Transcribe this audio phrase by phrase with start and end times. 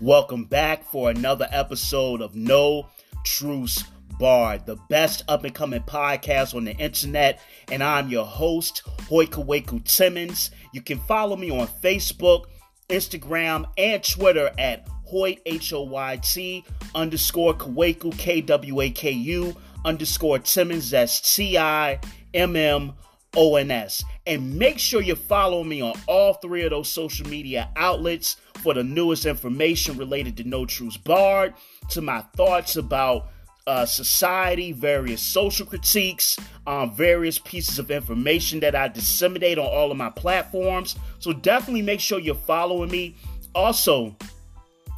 [0.00, 2.88] Welcome back for another episode of No
[3.24, 3.82] Truths
[4.20, 7.40] Barred, the best up and coming podcast on the internet.
[7.72, 10.52] And I'm your host, Hoyt Kwaku Timmons.
[10.72, 12.44] You can follow me on Facebook,
[12.88, 19.10] Instagram, and Twitter at Hoyt, H O Y T underscore Kwaku, K W A K
[19.10, 21.98] U underscore Timmons, that's T I
[22.34, 22.92] M M
[23.38, 24.04] O N S.
[24.26, 28.74] And make sure you follow me on all three of those social media outlets for
[28.74, 31.54] the newest information related to No Truths Barred,
[31.90, 33.28] to my thoughts about
[33.68, 39.90] uh, society, various social critiques, um, various pieces of information that I disseminate on all
[39.90, 40.96] of my platforms.
[41.20, 43.14] So definitely make sure you're following me.
[43.54, 44.16] Also,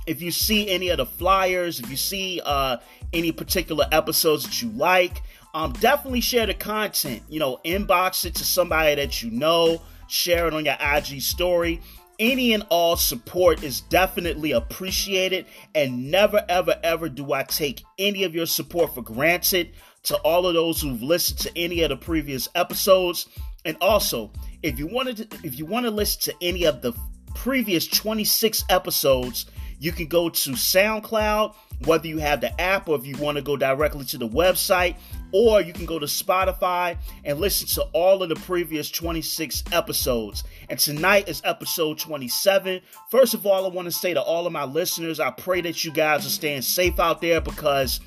[0.07, 2.79] if you see any of the flyers, if you see uh,
[3.13, 5.23] any particular episodes that you like,
[5.55, 7.23] um, definitely share the content.
[7.29, 11.81] You know, inbox it to somebody that you know, share it on your IG story
[12.21, 18.25] any and all support is definitely appreciated, and never, ever, ever do I take any
[18.25, 19.73] of your support for granted.
[20.05, 23.27] To all of those who've listened to any of the previous episodes,
[23.67, 24.31] and also
[24.63, 26.95] if you wanted to, if you want to listen to any of the
[27.35, 29.45] previous 26 episodes,
[29.81, 31.55] you can go to SoundCloud,
[31.87, 34.97] whether you have the app or if you want to go directly to the website,
[35.33, 40.45] or you can go to Spotify and listen to all of the previous 26 episodes.
[40.69, 42.81] And tonight is episode 27.
[43.11, 45.83] First of all, I want to say to all of my listeners, I pray that
[45.83, 48.01] you guys are staying safe out there because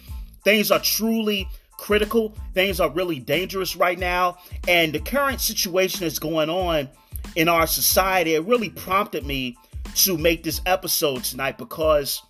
[0.44, 2.36] things are truly critical.
[2.54, 4.38] Things are really dangerous right now.
[4.68, 6.88] And the current situation that's going on
[7.36, 9.58] in our society, it really prompted me
[9.96, 12.22] to make this episode tonight because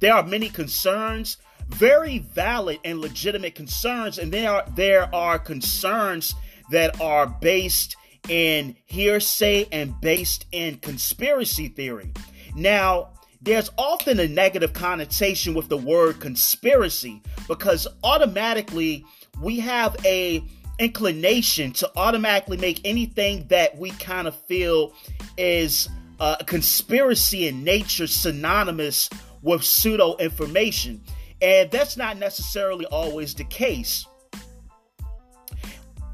[0.00, 6.34] there are many concerns very valid and legitimate concerns, and there are there are concerns
[6.70, 7.96] that are based
[8.28, 12.12] in hearsay and based in conspiracy theory.
[12.54, 19.04] Now, there's often a negative connotation with the word conspiracy because automatically
[19.40, 20.42] we have a
[20.78, 24.92] inclination to automatically make anything that we kind of feel
[25.36, 25.88] is
[26.20, 29.08] a conspiracy in nature synonymous
[29.42, 31.02] with pseudo information.
[31.40, 34.06] And that's not necessarily always the case.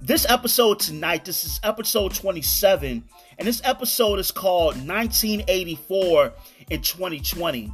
[0.02, 3.02] This episode tonight, this is episode 27,
[3.38, 6.32] and this episode is called 1984
[6.68, 7.72] in 2020.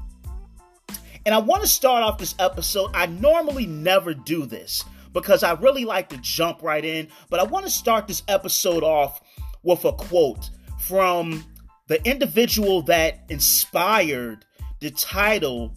[1.27, 2.93] And I want to start off this episode.
[2.95, 7.43] I normally never do this because I really like to jump right in, but I
[7.43, 9.21] want to start this episode off
[9.65, 11.45] with a quote from
[11.91, 14.45] the individual that inspired
[14.79, 15.75] the title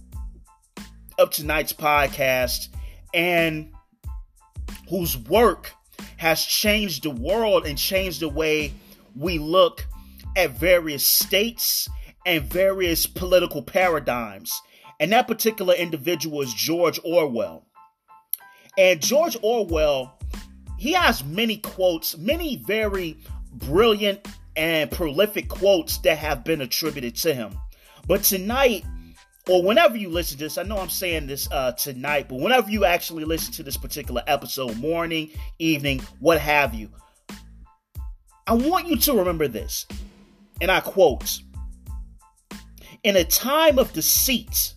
[1.18, 2.68] of tonight's podcast
[3.16, 3.74] and
[4.88, 5.72] whose work
[6.18, 8.72] has changed the world and changed the way
[9.16, 9.88] we look
[10.38, 11.90] at various states
[12.28, 14.62] and various political paradigms.
[15.00, 17.66] And that particular individual is George Orwell.
[18.78, 20.16] And George Orwell,
[20.78, 23.18] he has many quotes, many very
[23.52, 27.58] brilliant and prolific quotes that have been attributed to him.
[28.08, 28.86] But tonight,
[29.48, 32.70] or whenever you listen to this, I know I'm saying this uh, tonight, but whenever
[32.70, 36.90] you actually listen to this particular episode, morning, evening, what have you,
[38.46, 39.86] I want you to remember this.
[40.62, 41.40] And I quote
[43.04, 44.74] In a time of deceit,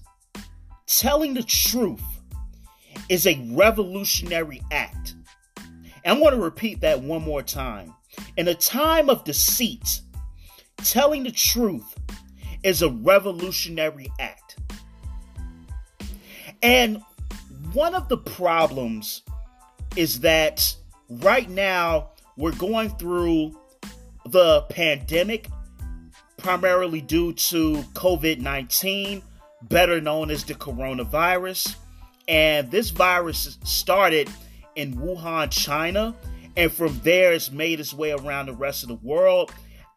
[0.86, 2.02] telling the truth
[3.08, 5.14] is a revolutionary act.
[5.56, 7.95] And I'm going to repeat that one more time.
[8.36, 10.00] In a time of deceit,
[10.78, 11.94] telling the truth
[12.62, 14.56] is a revolutionary act.
[16.62, 17.02] And
[17.72, 19.22] one of the problems
[19.96, 20.74] is that
[21.08, 23.58] right now we're going through
[24.26, 25.48] the pandemic,
[26.36, 29.22] primarily due to COVID 19,
[29.62, 31.76] better known as the coronavirus.
[32.28, 34.28] And this virus started
[34.74, 36.14] in Wuhan, China,
[36.56, 39.52] and from there it's made its way around the rest of the world.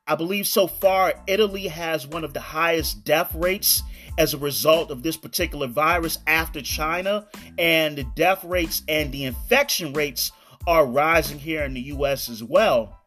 [0.07, 3.83] I believe so far Italy has one of the highest death rates
[4.17, 7.27] as a result of this particular virus after China,
[7.57, 10.31] and the death rates and the infection rates
[10.67, 12.97] are rising here in the US as well.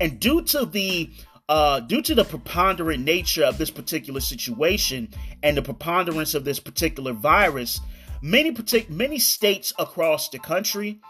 [0.00, 1.10] And due to the
[1.48, 5.08] uh, due to the preponderant nature of this particular situation
[5.42, 7.80] and the preponderance of this particular virus,
[8.22, 11.00] many partic- many states across the country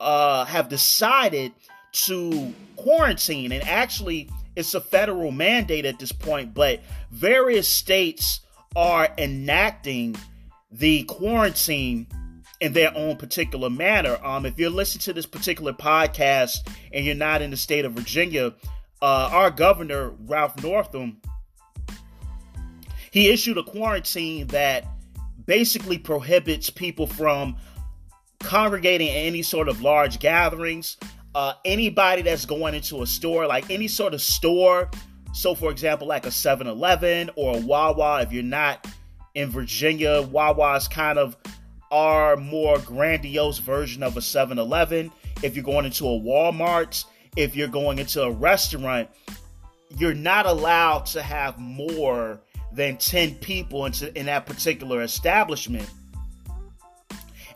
[0.00, 1.52] uh, have decided
[1.92, 6.80] to quarantine and actually it's a federal mandate at this point, but
[7.10, 8.40] various states
[8.74, 10.16] are enacting
[10.72, 12.06] the quarantine
[12.60, 14.18] in their own particular manner.
[14.22, 17.92] Um, if you're listening to this particular podcast and you're not in the state of
[17.92, 18.52] Virginia,
[19.00, 21.20] uh, our governor Ralph Northam,
[23.10, 24.86] He issued a quarantine that
[25.46, 27.56] basically prohibits people from
[28.40, 30.96] congregating in any sort of large gatherings.
[31.34, 34.90] Uh, anybody that's going into a store, like any sort of store,
[35.32, 38.86] so for example, like a 7 Eleven or a Wawa, if you're not
[39.34, 41.36] in Virginia, Wawa's kind of
[41.90, 45.12] our more grandiose version of a 7 Eleven.
[45.42, 47.04] If you're going into a Walmart,
[47.36, 49.08] if you're going into a restaurant,
[49.96, 52.40] you're not allowed to have more
[52.72, 55.88] than 10 people into, in that particular establishment.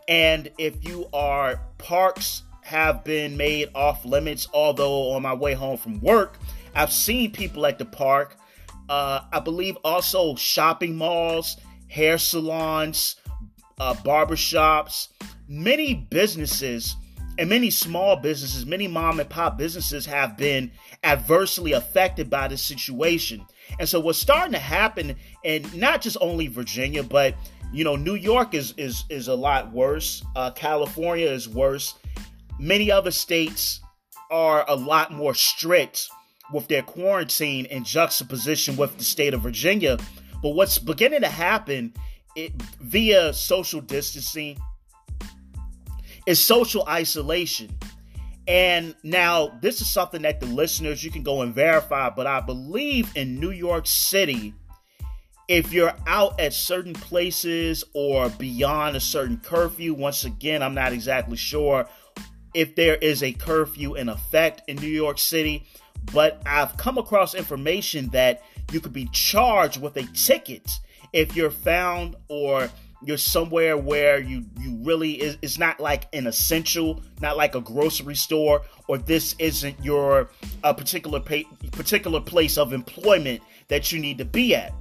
[0.07, 5.77] And if you are, parks have been made off limits, although on my way home
[5.77, 6.39] from work,
[6.73, 8.37] I've seen people at the park.
[8.89, 11.57] Uh, I believe also shopping malls,
[11.87, 13.15] hair salons,
[13.79, 15.09] uh, barbershops,
[15.47, 16.95] many businesses
[17.37, 20.71] and many small businesses, many mom and pop businesses have been
[21.03, 23.45] adversely affected by this situation.
[23.79, 27.35] And so what's starting to happen, and not just only Virginia, but
[27.73, 30.23] you know, New York is is is a lot worse.
[30.35, 31.95] Uh, California is worse.
[32.59, 33.81] Many other states
[34.31, 36.09] are a lot more strict
[36.51, 39.97] with their quarantine in juxtaposition with the state of Virginia.
[40.41, 41.93] But what's beginning to happen
[42.35, 44.59] it, via social distancing
[46.25, 47.69] is social isolation.
[48.47, 52.41] And now, this is something that the listeners you can go and verify, but I
[52.41, 54.53] believe in New York City,
[55.47, 60.93] if you're out at certain places or beyond a certain curfew, once again, I'm not
[60.93, 61.87] exactly sure
[62.53, 65.67] if there is a curfew in effect in New York City,
[66.13, 70.71] but I've come across information that you could be charged with a ticket
[71.13, 72.69] if you're found or
[73.03, 77.61] you're somewhere where you you really is it's not like an essential, not like a
[77.61, 80.29] grocery store, or this isn't your
[80.63, 84.73] a particular pa- particular place of employment that you need to be at.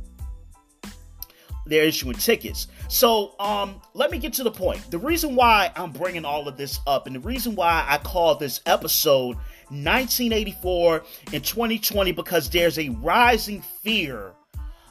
[1.67, 2.69] They're issuing tickets.
[2.89, 4.91] So, um, let me get to the point.
[4.91, 8.35] The reason why I'm bringing all of this up, and the reason why I call
[8.37, 9.37] this episode
[9.69, 14.33] 1984 and 2020, because there's a rising fear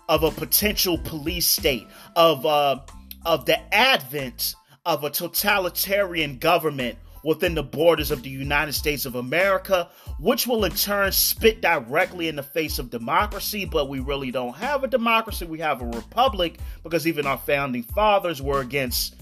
[0.10, 2.80] of a potential police state, of uh,
[3.26, 4.56] of the advent
[4.86, 9.90] of a totalitarian government within the borders of the United States of America,
[10.20, 13.66] which will in turn spit directly in the face of democracy.
[13.66, 17.84] But we really don't have a democracy, we have a republic because even our founding
[17.84, 19.16] fathers were against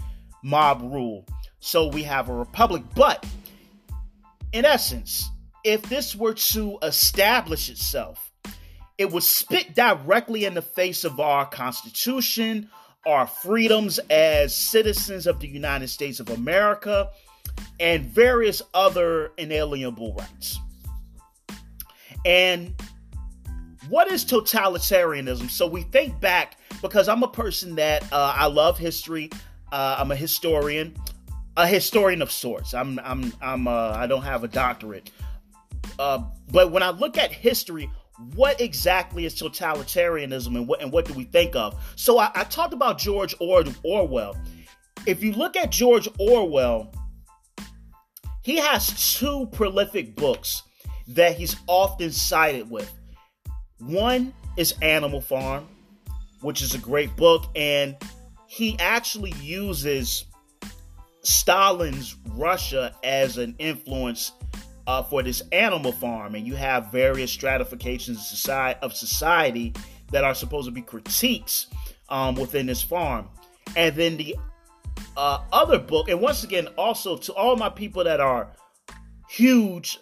[0.43, 1.25] mob rule.
[1.59, 2.83] So we have a republic.
[2.95, 3.25] But
[4.51, 5.29] in essence,
[5.63, 8.31] if this were to establish itself,
[8.97, 12.69] it would spit directly in the face of our Constitution,
[13.05, 17.09] our freedoms as citizens of the United States of America,
[17.79, 20.59] and various other inalienable rights.
[22.25, 22.73] And
[23.89, 25.49] what is totalitarianism?
[25.49, 29.29] So we think back because I'm a person that uh, I love history.
[29.71, 30.95] Uh, I'm a historian,
[31.57, 32.73] a historian of sorts.
[32.73, 35.09] I'm I'm I'm uh, I don't have a doctorate,
[35.99, 37.89] uh, but when I look at history,
[38.35, 41.81] what exactly is totalitarianism and what and what do we think of?
[41.95, 44.37] So I, I talked about George or- Orwell.
[45.07, 46.93] If you look at George Orwell,
[48.41, 50.63] he has two prolific books
[51.07, 52.91] that he's often cited with.
[53.79, 55.67] One is Animal Farm,
[56.41, 57.95] which is a great book, and
[58.47, 60.25] he actually uses
[61.23, 64.31] Stalin's Russia as an influence
[64.87, 69.73] uh, for this animal farm, and you have various stratifications of society, of society
[70.11, 71.67] that are supposed to be critiques
[72.09, 73.29] um, within this farm.
[73.75, 74.35] And then the
[75.17, 78.51] uh, other book, and once again, also to all my people that are
[79.29, 79.99] huge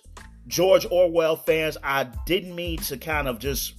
[0.48, 3.76] George Orwell fans, I didn't mean to kind of just,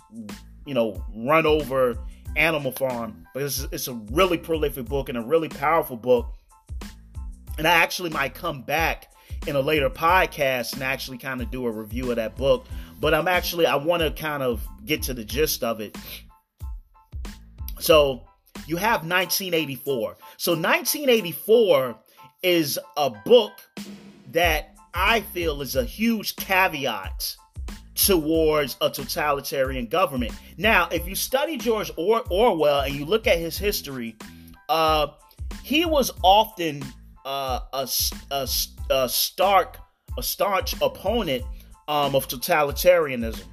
[0.64, 1.98] you know, run over
[2.36, 6.32] Animal Farm, but it's, it's a really prolific book and a really powerful book.
[7.58, 9.12] And I actually might come back
[9.46, 12.66] in a later podcast and actually kind of do a review of that book.
[13.00, 15.98] But I'm actually, I want to kind of get to the gist of it.
[17.80, 18.22] So
[18.66, 20.16] you have 1984.
[20.36, 21.96] So 1984
[22.42, 23.52] is a book
[24.32, 27.36] that I feel is a huge caveat
[27.94, 30.32] towards a totalitarian government.
[30.56, 34.16] Now, if you study George or- Orwell and you look at his history,
[34.68, 35.08] uh,
[35.62, 36.82] he was often
[37.24, 37.88] uh, a,
[38.30, 38.48] a,
[38.90, 39.76] a stark,
[40.16, 41.44] a staunch opponent
[41.88, 43.44] um, of totalitarianism.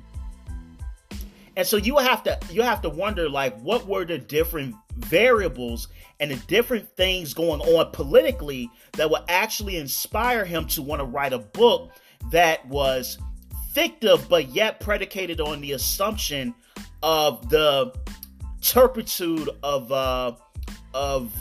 [1.58, 5.88] And so you have to you have to wonder like what were the different variables
[6.20, 11.06] and the different things going on politically that would actually inspire him to want to
[11.06, 11.92] write a book
[12.32, 13.18] that was
[13.74, 16.54] fictive but yet predicated on the assumption
[17.02, 17.92] of the
[18.62, 20.34] turpitude of uh,
[20.94, 21.34] of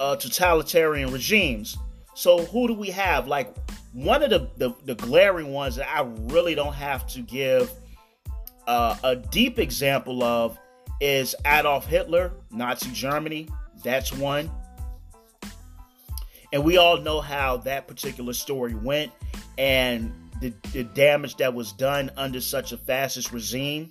[0.00, 1.76] uh, totalitarian regimes.
[2.14, 3.28] So who do we have?
[3.28, 3.54] Like
[3.92, 7.70] one of the, the, the glaring ones that I really don't have to give
[8.66, 10.58] uh, a deep example of
[11.00, 13.48] is Adolf Hitler, Nazi Germany.
[13.82, 14.50] That's one.
[16.52, 19.12] And we all know how that particular story went
[19.58, 23.90] and the, the damage that was done under such a fascist regime.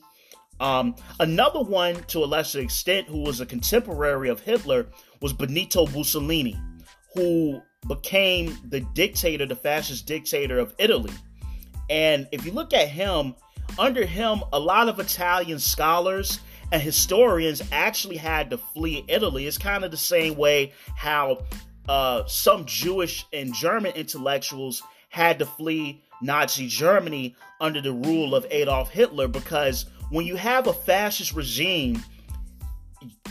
[0.60, 4.88] Um, another one, to a lesser extent, who was a contemporary of Hitler,
[5.22, 6.58] was Benito Mussolini,
[7.14, 11.12] who became the dictator, the fascist dictator of Italy.
[11.90, 13.36] And if you look at him,
[13.78, 16.40] under him, a lot of Italian scholars
[16.72, 19.48] and historians actually had to flee Italy.
[19.48, 21.44] It's kind of the same way how
[21.88, 28.46] uh, some Jewish and German intellectuals had to flee Nazi Germany under the rule of
[28.50, 32.04] Adolf Hitler because when you have a fascist regime,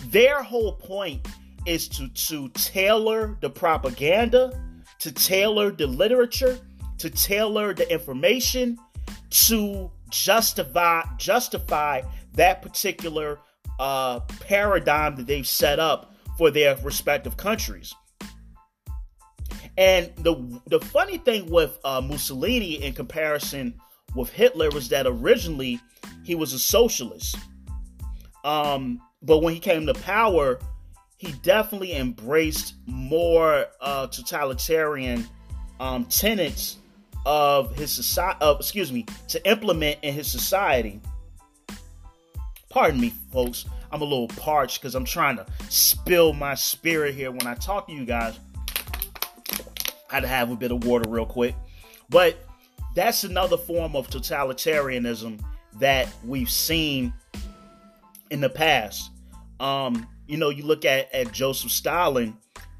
[0.06, 1.26] their whole point
[1.66, 4.58] is to, to tailor the propaganda,
[4.98, 6.58] to tailor the literature,
[6.98, 8.78] to tailor the information
[9.30, 12.02] to justify justify
[12.34, 13.38] that particular
[13.78, 17.94] uh, paradigm that they've set up for their respective countries.
[19.76, 23.74] And the the funny thing with uh, Mussolini in comparison
[24.14, 25.80] with Hitler was that originally
[26.22, 27.36] he was a socialist.
[28.44, 30.60] Um, but when he came to power,
[31.16, 35.26] he definitely embraced more uh, totalitarian
[35.80, 36.76] um, tenets
[37.26, 38.38] of his society.
[38.58, 41.00] Excuse me, to implement in his society.
[42.68, 43.66] Pardon me, folks.
[43.92, 47.86] I'm a little parched because I'm trying to spill my spirit here when I talk
[47.86, 48.38] to you guys.
[50.10, 51.54] I had to have a bit of water real quick,
[52.10, 52.36] but
[52.94, 55.40] that's another form of totalitarianism
[55.78, 57.12] that we've seen
[58.30, 59.10] in the past.
[59.60, 62.36] Um, you know, you look at, at Joseph Stalin,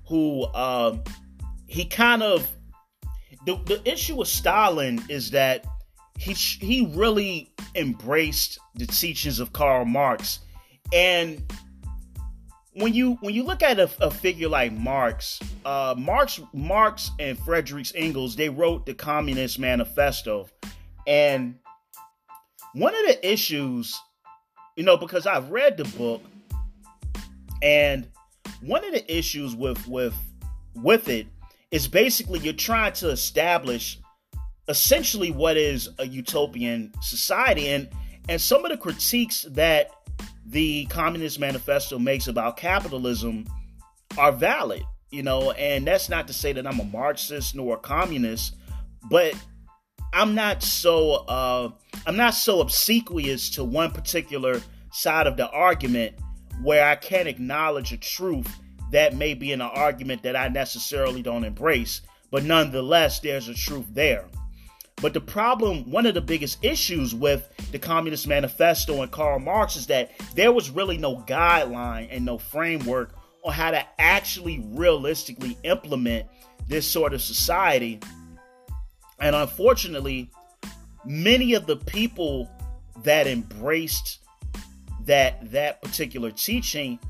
[0.07, 0.97] who uh,
[1.67, 2.49] he kind of
[3.47, 5.67] the, the issue with Stalin is that
[6.19, 10.41] he he really embraced the teachings of Karl Marx,
[10.93, 11.43] and
[12.75, 17.39] when you when you look at a, a figure like Marx, uh, Marx Marx and
[17.39, 20.49] Friedrich Engels they wrote the Communist Manifesto,
[21.07, 21.57] and
[22.75, 23.99] one of the issues,
[24.77, 26.23] you know, because I've read the book,
[27.63, 28.09] and
[28.61, 30.15] one of the issues with with
[30.75, 31.27] with it
[31.75, 33.99] is basically you're trying to establish
[34.69, 37.67] essentially what is a utopian society.
[37.69, 37.89] And
[38.29, 39.91] and some of the critiques that
[40.47, 43.45] the communist manifesto makes about capitalism
[44.17, 47.79] are valid you know and that's not to say that i'm a marxist nor a
[47.79, 48.55] communist
[49.11, 49.35] but
[50.13, 51.69] i'm not so uh
[52.07, 54.61] i'm not so obsequious to one particular
[54.93, 56.15] side of the argument
[56.63, 58.61] where I can't acknowledge a truth
[58.95, 63.87] that may be an argument that I necessarily don't embrace, but nonetheless, there's a truth
[63.93, 64.27] there.
[65.03, 69.75] But the problem, one of the biggest issues with the Communist Manifesto and Karl Marx
[69.75, 75.59] is that there was really no guideline and no framework on how to actually realistically
[75.65, 76.27] implement
[76.69, 77.99] this sort of society.
[79.19, 80.31] And unfortunately,
[81.05, 82.49] many of the people
[83.03, 84.21] that embraced
[85.07, 87.01] that that particular teaching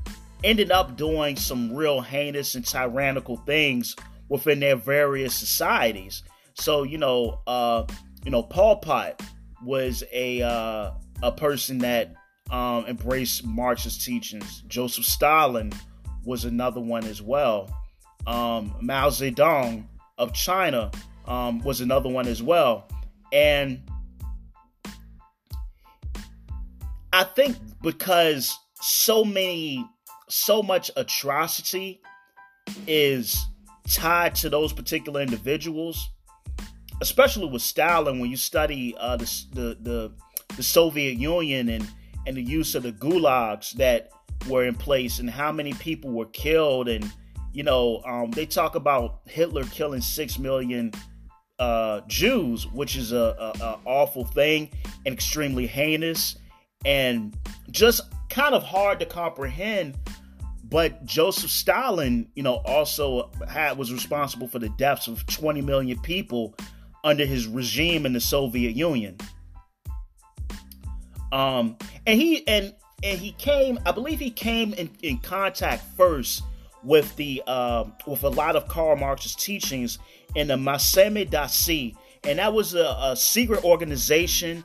[0.43, 3.95] ended up doing some real heinous and tyrannical things
[4.29, 6.23] within their various societies.
[6.53, 7.85] So you know, uh,
[8.23, 9.21] you know, Pol Pot
[9.63, 10.91] was a uh,
[11.23, 12.13] a person that
[12.49, 14.63] um, embraced Marxist teachings.
[14.67, 15.71] Joseph Stalin
[16.23, 17.69] was another one as well.
[18.27, 19.85] Um, Mao Zedong
[20.17, 20.91] of China
[21.27, 22.87] um, was another one as well,
[23.31, 23.81] and
[27.13, 29.87] I think because so many,
[30.27, 32.01] so much atrocity
[32.87, 33.45] is
[33.87, 36.09] tied to those particular individuals,
[37.01, 38.19] especially with Stalin.
[38.19, 40.11] When you study uh, the, the the
[40.57, 41.87] the Soviet Union and
[42.25, 44.09] and the use of the gulags that
[44.49, 47.11] were in place and how many people were killed and
[47.53, 50.91] you know um, they talk about Hitler killing six million
[51.59, 54.69] uh, Jews, which is a, a, a awful thing
[55.05, 56.35] and extremely heinous
[56.85, 57.35] and
[57.71, 59.97] just kind of hard to comprehend.
[60.63, 65.99] But Joseph Stalin, you know, also had was responsible for the deaths of 20 million
[65.99, 66.55] people
[67.03, 69.17] under his regime in the Soviet Union.
[71.31, 71.77] Um,
[72.07, 72.73] and he and
[73.03, 76.43] and he came, I believe he came in, in contact first
[76.83, 79.99] with the uh, with a lot of Karl Marx's teachings
[80.33, 84.63] in the Mesame Dasi, and that was a, a secret organization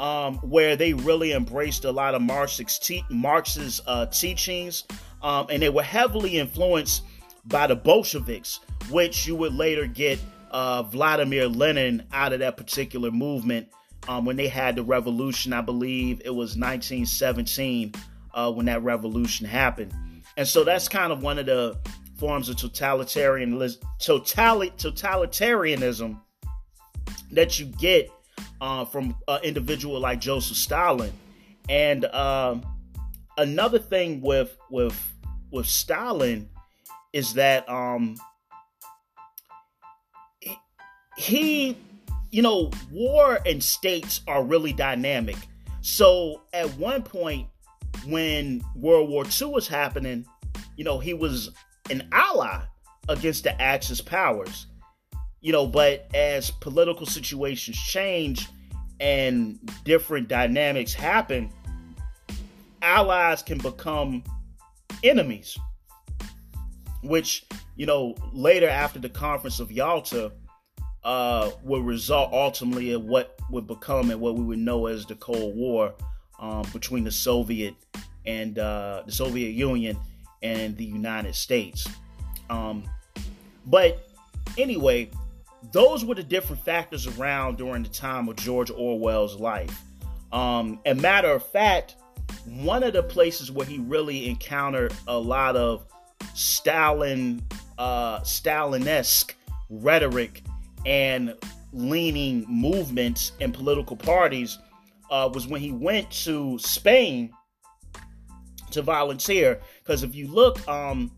[0.00, 4.84] um, where they really embraced a lot of Marx's, te- Marx's uh, teachings,
[5.22, 7.02] um, and they were heavily influenced
[7.46, 10.18] by the Bolsheviks, which you would later get
[10.50, 13.68] uh, Vladimir Lenin out of that particular movement
[14.06, 15.52] um, when they had the revolution.
[15.52, 17.92] I believe it was 1917
[18.34, 19.92] uh, when that revolution happened.
[20.36, 21.78] And so that's kind of one of the
[22.18, 23.58] forms of totalitarian
[24.00, 26.20] totali- totalitarianism
[27.32, 28.10] that you get
[28.60, 31.12] uh, from an individual like Joseph Stalin.
[31.68, 32.56] And uh,
[33.36, 34.98] another thing with with
[35.50, 36.48] with Stalin
[37.12, 38.16] is that um,
[41.16, 41.76] he,
[42.30, 45.36] you know, war and states are really dynamic.
[45.80, 47.48] So at one point,
[48.06, 50.26] when World War II was happening,
[50.76, 51.50] you know, he was
[51.90, 52.60] an ally
[53.08, 54.66] against the Axis powers.
[55.40, 58.48] You know, but as political situations change
[59.00, 61.50] and different dynamics happen,
[62.82, 64.24] allies can become
[65.04, 65.56] enemies.
[67.02, 70.32] Which, you know, later after the Conference of Yalta,
[71.04, 75.14] uh, would result ultimately in what would become and what we would know as the
[75.14, 75.94] Cold War
[76.40, 77.74] um, between the Soviet
[78.26, 79.96] and uh, the Soviet Union
[80.42, 81.88] and the United States.
[82.50, 82.84] Um,
[83.66, 84.08] but
[84.56, 85.10] anyway,
[85.72, 89.82] those were the different factors around during the time of George Orwell's life.
[90.32, 91.96] Um, and matter of fact,
[92.44, 95.86] one of the places where he really encountered a lot of
[96.34, 97.42] Stalin,
[97.78, 99.34] uh, Stalinesque
[99.70, 100.42] rhetoric
[100.86, 101.34] and
[101.72, 104.58] leaning movements and political parties
[105.10, 107.32] uh, was when he went to Spain
[108.70, 109.60] to volunteer.
[109.82, 111.10] Because if you look, um,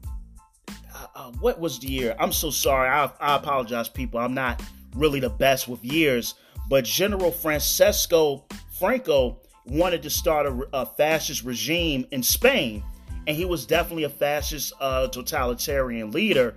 [1.20, 2.16] uh, what was the year?
[2.18, 2.88] I'm so sorry.
[2.88, 4.20] I, I apologize, people.
[4.20, 4.62] I'm not
[4.96, 6.34] really the best with years.
[6.68, 8.46] But General Francisco
[8.78, 12.82] Franco wanted to start a, a fascist regime in Spain.
[13.26, 16.56] And he was definitely a fascist uh, totalitarian leader.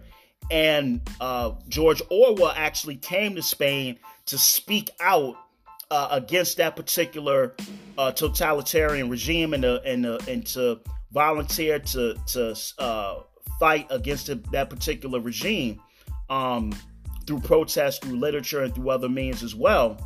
[0.50, 5.36] And uh, George Orwell actually came to Spain to speak out
[5.92, 7.56] uh, against that particular
[7.98, 10.80] uh, totalitarian regime and, uh, and, uh, and to
[11.12, 12.56] volunteer to, to
[13.64, 15.80] fight against that particular regime
[16.30, 16.76] um,
[17.26, 19.98] through protest, through literature, and through other means as well.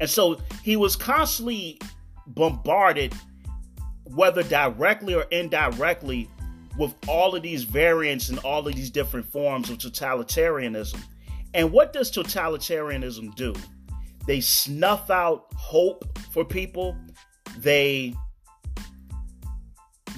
[0.00, 1.80] And so he was constantly
[2.26, 3.14] bombarded,
[4.04, 6.28] whether directly or indirectly,
[6.76, 11.00] with all of these variants and all of these different forms of totalitarianism.
[11.54, 13.54] And what does totalitarianism do?
[14.26, 16.98] They snuff out hope for people.
[17.56, 18.14] They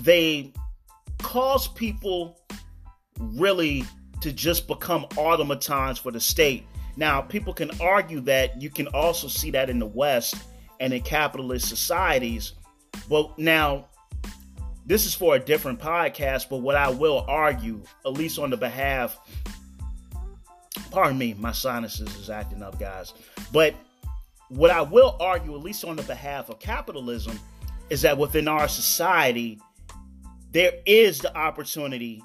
[0.01, 0.53] they
[1.33, 2.38] cause people
[3.16, 3.83] really
[4.21, 6.66] to just become automatons for the state.
[6.99, 10.35] Now, people can argue that you can also see that in the West
[10.79, 12.53] and in capitalist societies.
[13.09, 13.87] But now,
[14.85, 18.59] this is for a different podcast, but what I will argue, at least on the
[18.59, 19.18] behalf,
[20.90, 23.14] pardon me, my sinuses is acting up, guys.
[23.55, 23.75] But
[24.51, 27.40] what I will argue, at least on the behalf of capitalism,
[27.88, 29.59] is that within our society,
[30.53, 32.23] there is the opportunity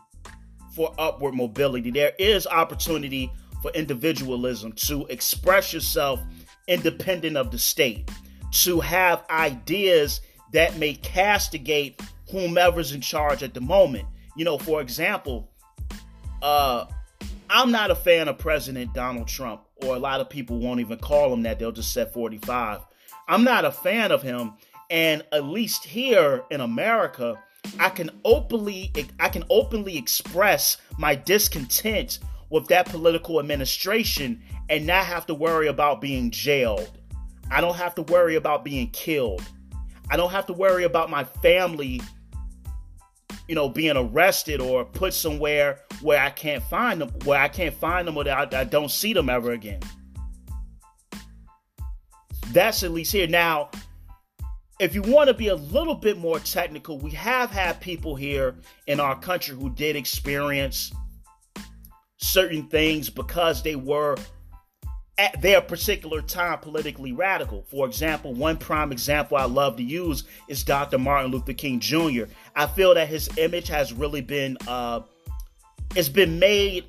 [0.76, 1.92] for upward mobility.
[1.92, 6.22] There is opportunity for individualism to express yourself
[6.68, 8.12] independent of the state,
[8.52, 14.06] to have ideas that may castigate whomever's in charge at the moment.
[14.36, 15.50] You know, for example,
[16.42, 16.86] uh,
[17.50, 21.00] I'm not a fan of President Donald Trump, or a lot of people won't even
[21.00, 21.60] call him that.
[21.60, 22.82] They'll just say 45.
[23.28, 24.54] I'm not a fan of him.
[24.90, 27.42] And at least here in America,
[27.80, 35.06] I can openly I can openly express my discontent with that political administration and not
[35.06, 36.91] have to worry about being jailed.
[37.51, 39.43] I don't have to worry about being killed.
[40.10, 42.01] I don't have to worry about my family
[43.47, 47.73] you know, being arrested or put somewhere where I can't find them, where I can't
[47.73, 49.80] find them or I, I don't see them ever again.
[52.51, 53.27] That's at least here.
[53.27, 53.69] Now,
[54.80, 58.56] if you want to be a little bit more technical, we have had people here
[58.86, 60.92] in our country who did experience
[62.18, 64.18] certain things because they were
[65.18, 67.66] at their particular time politically radical.
[67.70, 71.00] For example, one prime example I love to use is Dr.
[71.00, 72.26] Martin Luther King Jr.
[72.56, 75.02] I feel that his image has really been uh,
[75.96, 76.86] it's been made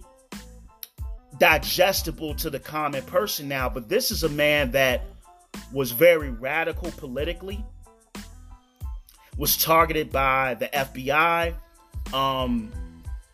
[1.38, 3.68] digestible to the common person now.
[3.68, 5.06] But this is a man that
[5.72, 7.64] was very radical politically,
[9.38, 11.54] was targeted by the FBI,
[12.12, 12.70] um,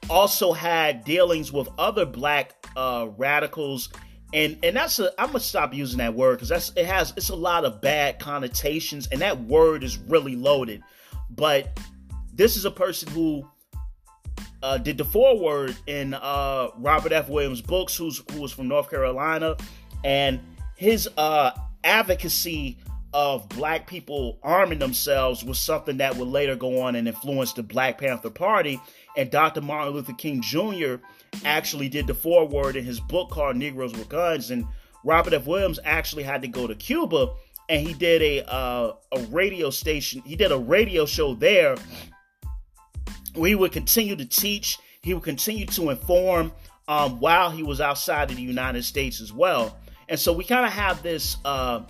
[0.09, 3.89] also had dealings with other black uh, radicals
[4.35, 7.29] and and that's a I'm gonna stop using that word because that's it has it's
[7.29, 10.83] a lot of bad connotations, and that word is really loaded.
[11.31, 11.79] But
[12.33, 13.49] this is a person who
[14.61, 17.29] uh, did the foreword in uh, Robert F.
[17.29, 19.57] Williams' books, who's who was from North Carolina,
[20.03, 20.41] and
[20.75, 21.53] his uh,
[21.85, 22.77] advocacy
[23.15, 27.63] of black people arming themselves was something that would later go on and influence the
[27.63, 28.81] Black Panther Party.
[29.17, 29.61] And Dr.
[29.61, 30.97] Martin Luther King Jr.
[31.45, 34.51] actually did the foreword in his book called Negroes with Guns.
[34.51, 34.67] And
[35.05, 35.47] Robert F.
[35.47, 37.29] Williams actually had to go to Cuba
[37.69, 40.23] and he did a uh, a radio station.
[40.25, 41.77] He did a radio show there.
[43.35, 44.79] Where he would continue to teach.
[45.03, 46.53] He would continue to inform
[46.89, 49.79] um, while he was outside of the United States as well.
[50.09, 51.81] And so we kind of have this uh,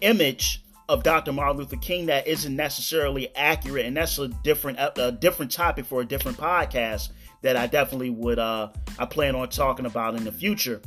[0.00, 1.32] image of Dr.
[1.32, 6.00] Martin Luther King that isn't necessarily accurate, and that's a different a different topic for
[6.00, 7.10] a different podcast
[7.42, 10.80] that I definitely would uh, I plan on talking about in the future.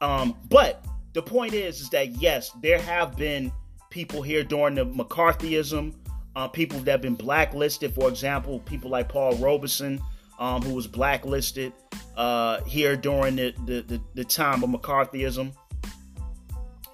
[0.00, 3.52] Um, but the point is, is that yes, there have been
[3.90, 5.94] people here during the McCarthyism,
[6.36, 7.94] uh, people that have been blacklisted.
[7.94, 10.00] For example, people like Paul Robeson,
[10.38, 11.72] um, who was blacklisted
[12.16, 15.52] uh, here during the, the, the, the time of McCarthyism.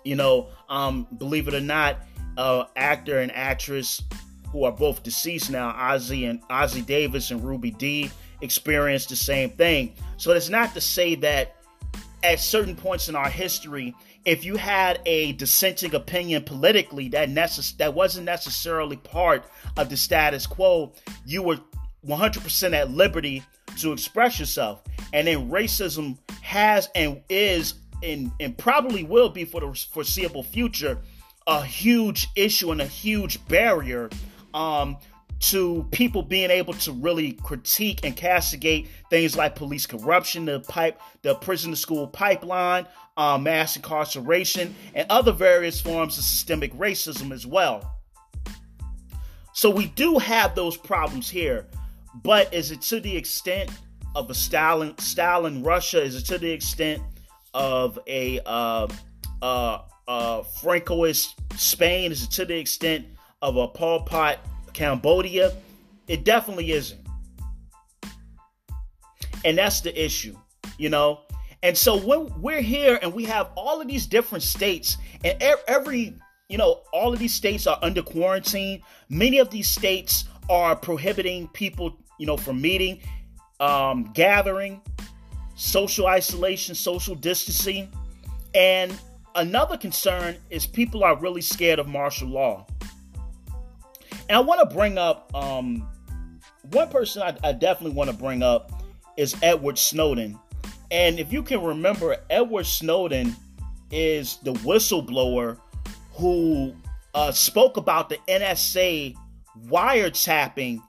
[0.05, 1.99] You know, um, believe it or not,
[2.37, 4.03] uh, actor and actress
[4.51, 9.51] who are both deceased now, Ossie and Ossie Davis and Ruby Dee, experienced the same
[9.51, 9.95] thing.
[10.17, 11.57] So it's not to say that
[12.23, 17.77] at certain points in our history, if you had a dissenting opinion politically that necess-
[17.77, 19.45] that wasn't necessarily part
[19.77, 20.93] of the status quo,
[21.27, 21.59] you were
[22.07, 23.43] 100% at liberty
[23.79, 24.83] to express yourself.
[25.12, 30.98] And then racism has and is and, and probably will be for the foreseeable future
[31.46, 34.09] a huge issue and a huge barrier
[34.54, 34.96] um,
[35.40, 41.00] to people being able to really critique and castigate things like police corruption, the pipe,
[41.22, 47.30] the prison to school pipeline, uh, mass incarceration, and other various forms of systemic racism
[47.30, 47.94] as well.
[49.52, 51.66] So we do have those problems here,
[52.22, 53.70] but is it to the extent
[54.16, 56.02] of a Stalin, Stalin Russia?
[56.02, 57.02] Is it to the extent
[57.55, 58.88] of a uh,
[59.40, 62.12] uh, uh, Francoist Spain?
[62.12, 63.07] Is it to the extent
[63.40, 64.38] of a Pol Pot
[64.73, 65.53] Cambodia?
[66.09, 67.01] It definitely isn't.
[69.45, 70.37] And that's the issue,
[70.79, 71.21] you know?
[71.62, 76.14] And so when we're here and we have all of these different states, and every,
[76.49, 78.83] you know, all of these states are under quarantine.
[79.09, 83.01] Many of these states are prohibiting people, you know, from meeting,
[83.61, 84.83] um, gathering,
[85.55, 87.90] social isolation, social distancing.
[88.55, 88.99] And
[89.35, 92.67] another concern is people are really scared of martial law.
[94.29, 95.87] And I want to bring up um,
[96.71, 98.73] one person I, I definitely want to bring up
[99.17, 100.38] is Edward Snowden.
[100.90, 103.35] And if you can remember, Edward Snowden
[103.90, 105.59] is the whistleblower
[106.12, 106.75] who
[107.14, 109.14] uh, spoke about the NSA
[109.67, 110.83] wiretapping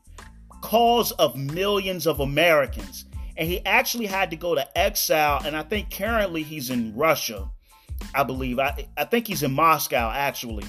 [0.61, 3.05] cause of millions of Americans.
[3.37, 7.49] And he actually had to go to exile, and I think currently he's in Russia,
[8.13, 8.59] I believe.
[8.59, 10.65] I, I think he's in Moscow, actually.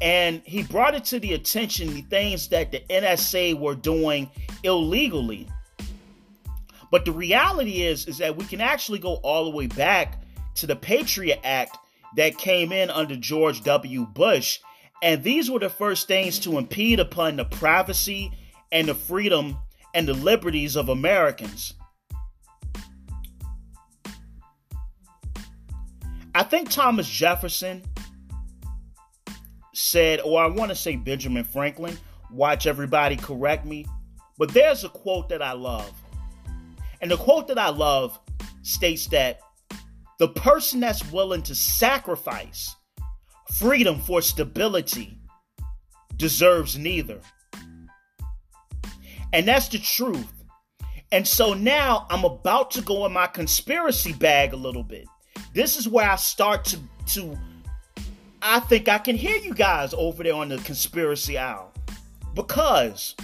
[0.00, 4.30] And he brought it to the attention the things that the NSA were doing
[4.62, 5.46] illegally.
[6.90, 10.22] But the reality is, is that we can actually go all the way back
[10.56, 11.76] to the Patriot Act
[12.16, 14.06] that came in under George W.
[14.06, 14.58] Bush.
[15.02, 18.32] And these were the first things to impede upon the privacy
[18.72, 19.56] and the freedom
[19.94, 21.74] and the liberties of Americans.
[26.34, 27.82] I think Thomas Jefferson
[29.74, 31.98] said, or I want to say Benjamin Franklin,
[32.30, 33.86] watch everybody correct me,
[34.38, 35.92] but there's a quote that I love.
[37.00, 38.18] And the quote that I love
[38.62, 39.40] states that
[40.18, 42.76] the person that's willing to sacrifice
[43.54, 45.18] freedom for stability
[46.16, 47.20] deserves neither.
[49.32, 50.44] And that's the truth.
[51.10, 55.08] And so now I'm about to go in my conspiracy bag a little bit.
[55.52, 57.38] This is where I start to to
[58.42, 61.72] I think I can hear you guys over there on the conspiracy owl.
[62.34, 63.14] Because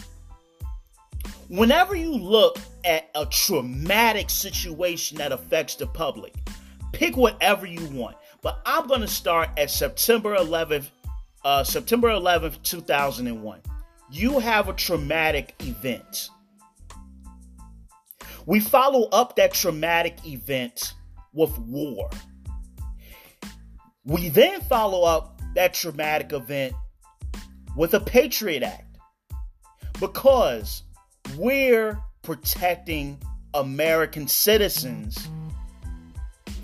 [1.49, 6.35] whenever you look at a traumatic situation that affects the public,
[6.93, 8.17] pick whatever you want.
[8.43, 10.91] But I'm going to start at September 11th,
[11.45, 13.61] uh, September 11th, 2001.
[14.11, 16.31] You have a traumatic event.
[18.45, 20.95] We follow up that traumatic event
[21.37, 22.11] with war.
[24.05, 26.75] We then follow up that traumatic event
[27.77, 28.99] with a Patriot Act
[30.01, 30.83] because
[31.37, 33.21] we're protecting
[33.55, 35.29] American citizens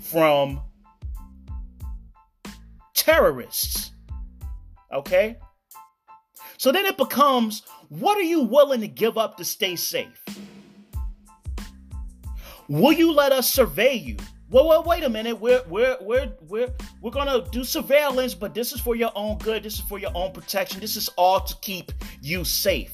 [0.01, 0.61] from
[2.95, 3.91] terrorists.
[4.91, 5.37] Okay?
[6.57, 10.23] So then it becomes what are you willing to give up to stay safe?
[12.69, 14.17] Will you let us survey you?
[14.53, 15.39] Well, well, wait a minute.
[15.41, 19.63] We're we're we're we're we're gonna do surveillance, but this is for your own good.
[19.63, 20.79] This is for your own protection.
[20.79, 22.93] This is all to keep you safe.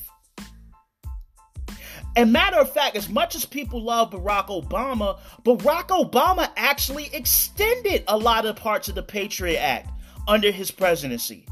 [2.15, 8.05] And matter of fact, as much as people love Barack Obama, Barack Obama actually extended
[8.07, 9.89] a lot of parts of the Patriot Act
[10.29, 11.45] under his presidency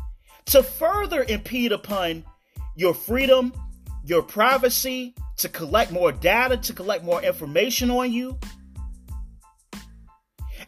[0.45, 2.23] to further impede upon
[2.77, 3.51] your freedom,
[4.05, 8.39] your privacy, to collect more data, to collect more information on you.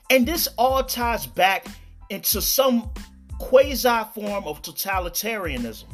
[0.09, 1.67] And this all ties back
[2.09, 2.89] into some
[3.37, 5.85] quasi form of totalitarianism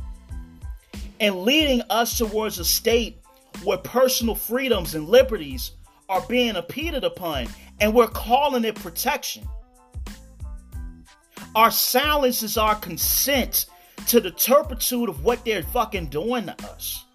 [1.19, 3.17] and leading us towards a state
[3.63, 5.71] where personal freedoms and liberties
[6.10, 7.47] are being impeded upon,
[7.80, 9.47] and we're calling it protection.
[11.56, 13.67] Our silence is our consent
[14.08, 17.06] to the turpitude of what they're fucking doing to us.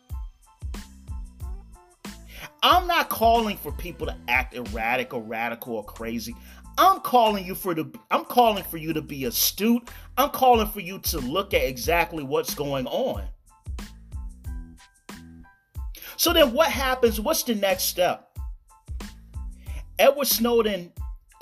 [2.63, 6.35] I'm not calling for people to act erratic or radical or crazy.
[6.81, 9.91] I'm calling you for the I'm calling for you to be astute.
[10.17, 13.25] I'm calling for you to look at exactly what's going on.
[16.17, 17.21] So then what happens?
[17.21, 18.35] What's the next step?
[19.99, 20.91] Edward Snowden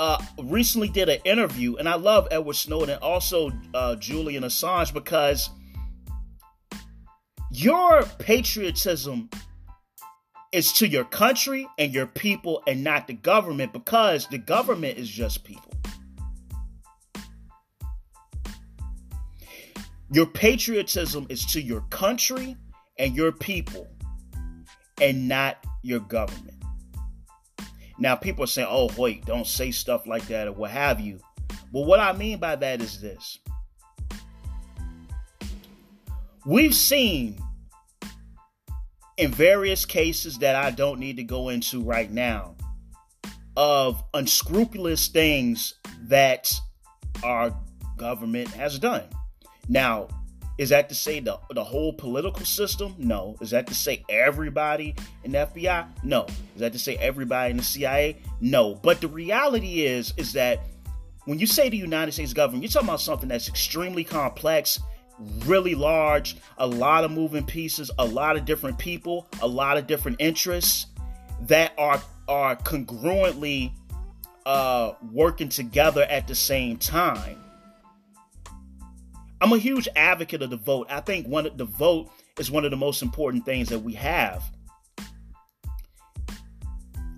[0.01, 5.51] uh, recently did an interview, and I love Edward Snowden, also uh, Julian Assange, because
[7.53, 9.31] your patriotism
[10.53, 15.09] is to your country and your people and not the government, because the government is
[15.09, 15.73] just people.
[20.11, 22.57] Your patriotism is to your country
[22.99, 23.87] and your people
[25.01, 26.57] and not your government.
[27.99, 31.21] Now, people are saying, oh, wait, don't say stuff like that or what have you.
[31.73, 33.39] But what I mean by that is this
[36.47, 37.39] we've seen
[39.19, 42.55] in various cases that I don't need to go into right now
[43.57, 46.51] of unscrupulous things that
[47.25, 47.53] our
[47.97, 49.03] government has done.
[49.69, 50.09] Now,
[50.57, 52.95] is that to say the, the whole political system?
[52.97, 53.37] No.
[53.41, 55.87] Is that to say everybody in the FBI?
[56.05, 56.27] No.
[56.55, 58.17] Is that to say everybody in the CIA?
[58.41, 58.77] No.
[58.77, 60.61] But the reality is, is that
[61.25, 64.81] when you say the United States government, you're talking about something that's extremely complex,
[65.47, 69.87] really large, a lot of moving pieces, a lot of different people, a lot of
[69.87, 70.87] different interests
[71.43, 73.73] that are are congruently
[74.45, 77.39] uh, working together at the same time.
[79.41, 80.89] I'm a huge advocate of the vote.
[80.91, 83.95] I think one of the vote is one of the most important things that we
[83.95, 84.43] have.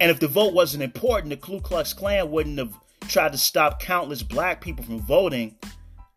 [0.00, 2.74] And if the vote wasn't important, the Ku Klux Klan wouldn't have
[3.08, 5.56] tried to stop countless black people from voting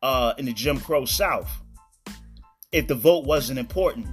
[0.02, 1.63] uh, in the Jim Crow South.
[2.74, 4.08] If the vote wasn't important.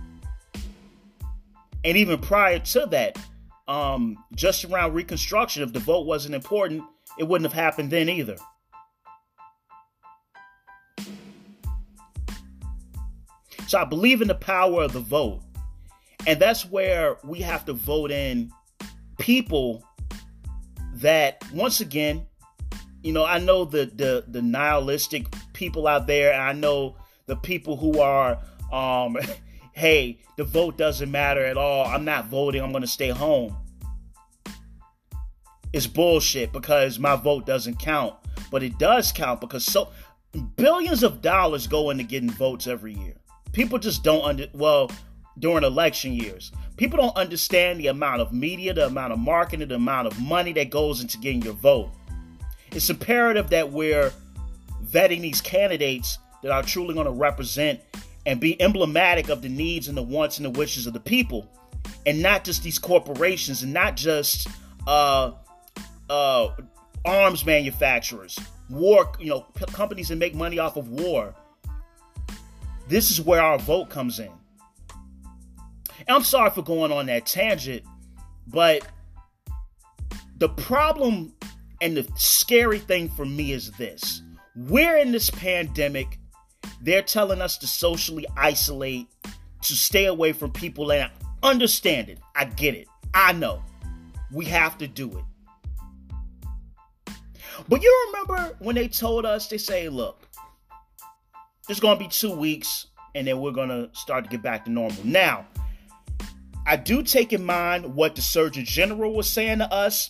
[1.84, 3.18] And even prior to that,
[3.66, 6.84] um, just around Reconstruction, if the vote wasn't important,
[7.18, 8.36] it wouldn't have happened then either.
[13.66, 15.42] So I believe in the power of the vote.
[16.26, 18.50] And that's where we have to vote in
[19.18, 19.84] people
[20.94, 22.26] that once again,
[23.02, 26.96] you know, I know the the the nihilistic people out there, and I know
[27.26, 28.38] the people who are
[28.72, 29.18] um
[29.72, 31.86] hey, the vote doesn't matter at all.
[31.86, 32.62] I'm not voting.
[32.62, 33.56] I'm going to stay home.
[35.72, 38.14] It's bullshit because my vote doesn't count,
[38.50, 39.90] but it does count because so
[40.56, 43.20] billions of dollars go into getting votes every year
[43.52, 44.90] people just don't under well
[45.38, 46.52] during election years.
[46.76, 50.52] People don't understand the amount of media, the amount of marketing, the amount of money
[50.52, 51.90] that goes into getting your vote.
[52.72, 54.12] It's imperative that we're
[54.84, 57.80] vetting these candidates that are truly going to represent
[58.26, 61.50] and be emblematic of the needs and the wants and the wishes of the people,
[62.06, 64.48] and not just these corporations and not just
[64.86, 65.32] uh,
[66.08, 66.48] uh,
[67.04, 71.34] arms manufacturers, war, you know, p- companies that make money off of war,
[72.88, 74.30] this is where our vote comes in.
[76.06, 77.84] And I'm sorry for going on that tangent,
[78.46, 78.86] but
[80.38, 81.32] the problem
[81.80, 84.22] and the scary thing for me is this
[84.56, 86.18] we're in this pandemic.
[86.80, 89.08] They're telling us to socially isolate,
[89.62, 92.18] to stay away from people, and I understand it.
[92.34, 92.88] I get it.
[93.12, 93.62] I know.
[94.32, 95.24] We have to do it.
[97.68, 100.26] But you remember when they told us, they say, look,
[101.68, 104.64] it's going to be two weeks, and then we're going to start to get back
[104.64, 104.96] to normal.
[105.04, 105.46] Now,
[106.66, 110.08] I do take in mind what the Surgeon General was saying to us.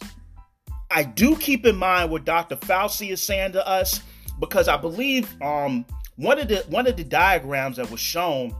[0.90, 2.56] I do keep in mind what Dr.
[2.56, 4.00] Fauci is saying to us.
[4.40, 5.84] because I believe um,
[6.20, 8.54] one of the one of the diagrams that was shown,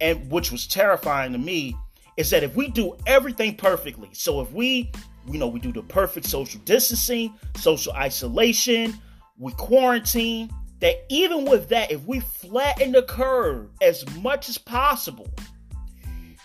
[0.00, 1.76] and which was terrifying to me,
[2.16, 4.92] is that if we do everything perfectly, so if we
[5.26, 8.94] you know we do the perfect social distancing, social isolation,
[9.38, 15.28] we quarantine, that even with that, if we flatten the curve as much as possible,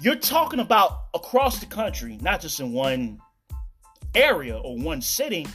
[0.01, 3.19] you're talking about across the country, not just in one
[4.15, 5.45] area or one city.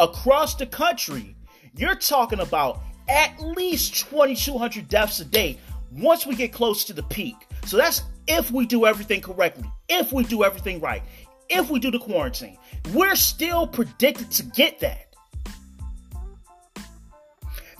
[0.00, 1.36] Across the country,
[1.76, 5.58] you're talking about at least 2,200 deaths a day
[5.92, 7.34] once we get close to the peak.
[7.64, 11.02] So that's if we do everything correctly, if we do everything right,
[11.48, 12.58] if we do the quarantine.
[12.92, 15.14] We're still predicted to get that.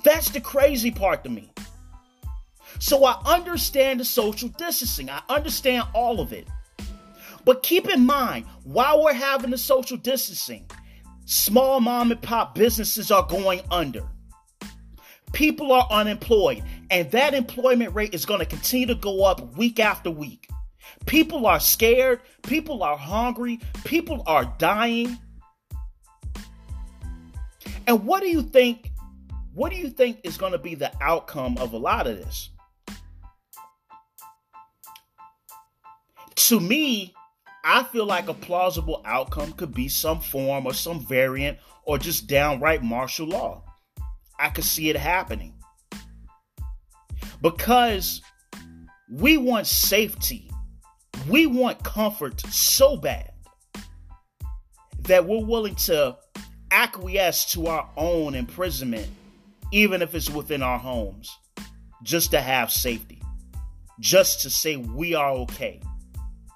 [0.04, 1.52] That's the crazy part to me.
[2.78, 6.46] So I understand the social distancing, I understand all of it.
[7.44, 10.70] But keep in mind, while we're having the social distancing,
[11.24, 14.06] small mom and pop businesses are going under.
[15.32, 19.78] People are unemployed, and that employment rate is going to continue to go up week
[19.78, 20.48] after week.
[21.06, 25.18] People are scared, people are hungry, people are dying.
[27.86, 28.90] And what do you think
[29.54, 32.50] what do you think is going to be the outcome of a lot of this?
[36.36, 37.12] To me,
[37.64, 42.28] I feel like a plausible outcome could be some form or some variant or just
[42.28, 43.64] downright martial law.
[44.38, 45.54] I could see it happening.
[47.40, 48.22] Because
[49.10, 50.50] we want safety,
[51.28, 53.32] we want comfort so bad
[55.00, 56.16] that we're willing to
[56.70, 59.08] acquiesce to our own imprisonment
[59.72, 61.36] even if it's within our homes,
[62.02, 63.20] just to have safety,
[64.00, 65.80] just to say we are okay,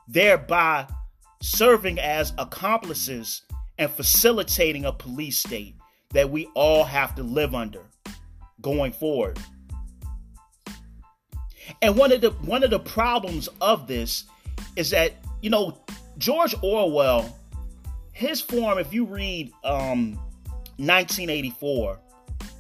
[0.09, 0.87] thereby
[1.43, 3.43] serving as accomplices
[3.79, 5.77] and facilitating a police state
[6.13, 7.81] that we all have to live under
[8.61, 9.39] going forward.
[11.81, 14.25] And one of the one of the problems of this
[14.77, 15.79] is that you know
[16.19, 17.37] George Orwell,
[18.13, 20.15] his form, if you read um,
[20.77, 21.99] 1984,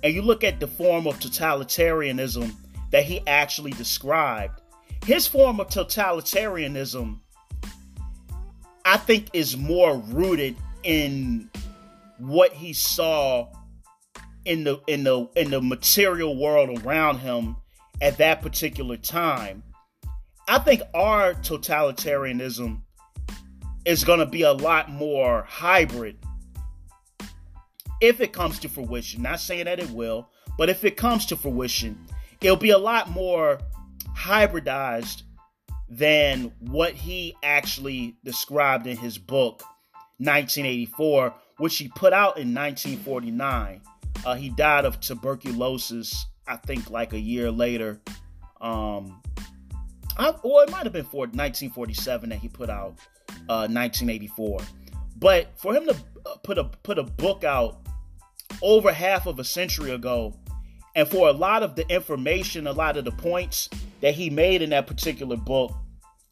[0.03, 2.53] and you look at the form of totalitarianism
[2.91, 4.61] that he actually described,
[5.05, 7.19] his form of totalitarianism,
[8.85, 11.51] I think, is more rooted in
[12.23, 13.49] what he saw
[14.45, 17.57] in the in the in the material world around him
[18.01, 19.65] at that particular time.
[20.49, 22.83] I think our totalitarianism
[23.85, 26.17] is going to be a lot more hybrid
[28.01, 29.23] if it comes to fruition.
[29.23, 32.07] Not saying that it will, but if it comes to fruition,
[32.41, 33.59] it'll be a lot more
[34.17, 35.23] hybridized
[35.89, 39.63] than what he actually described in his book
[40.19, 43.81] 1984 which he put out in 1949
[44.25, 48.01] uh, he died of tuberculosis i think like a year later
[48.61, 49.20] um
[50.18, 52.98] I, or it might have been for 1947 that he put out
[53.48, 54.61] uh, 1984
[55.16, 55.96] but for him to
[56.27, 57.83] uh, put a put a book out
[58.61, 60.35] over half of a century ago.
[60.94, 63.70] And for a lot of the information, a lot of the points
[64.01, 65.72] that he made in that particular book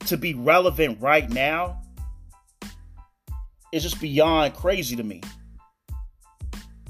[0.06, 1.79] to be relevant right now
[3.72, 5.22] is just beyond crazy to me.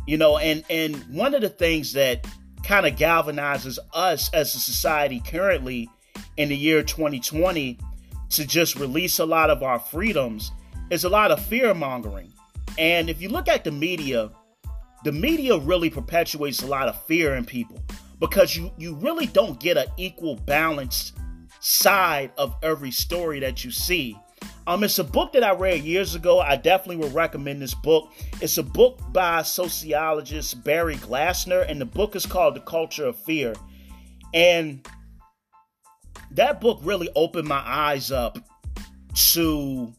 [0.06, 2.26] You know, and and one of the things that
[2.64, 5.88] kind of galvanizes us as a society currently
[6.36, 7.78] in the year 2020
[8.30, 10.52] to just release a lot of our freedoms
[10.90, 12.32] is a lot of fear mongering.
[12.78, 14.30] And if you look at the media,
[15.04, 17.82] the media really perpetuates a lot of fear in people
[18.20, 21.16] because you you really don't get an equal balanced
[21.60, 24.16] side of every story that you see.
[24.66, 26.40] Um, it's a book that I read years ago.
[26.40, 28.12] I definitely would recommend this book.
[28.40, 33.16] It's a book by sociologist Barry Glassner, and the book is called The Culture of
[33.16, 33.54] Fear.
[34.32, 34.86] And
[36.32, 38.38] that book really opened my eyes up
[39.32, 39.92] to,